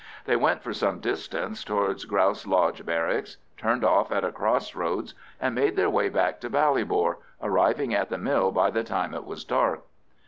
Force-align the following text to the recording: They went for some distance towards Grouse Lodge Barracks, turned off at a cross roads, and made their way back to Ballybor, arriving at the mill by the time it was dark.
They 0.25 0.35
went 0.35 0.63
for 0.63 0.73
some 0.73 0.99
distance 0.99 1.63
towards 1.63 2.05
Grouse 2.05 2.47
Lodge 2.47 2.83
Barracks, 2.83 3.37
turned 3.55 3.85
off 3.85 4.11
at 4.11 4.23
a 4.23 4.31
cross 4.31 4.73
roads, 4.73 5.13
and 5.39 5.53
made 5.53 5.75
their 5.75 5.91
way 5.91 6.09
back 6.09 6.39
to 6.41 6.49
Ballybor, 6.49 7.17
arriving 7.39 7.93
at 7.93 8.09
the 8.09 8.17
mill 8.17 8.51
by 8.51 8.71
the 8.71 8.83
time 8.83 9.13
it 9.13 9.25
was 9.25 9.43
dark. 9.45 9.83